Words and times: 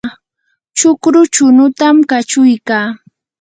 chukru 0.77 1.19
chunutam 1.33 1.97
kachuykaa. 2.09 2.87